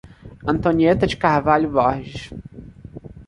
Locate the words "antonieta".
0.47-1.05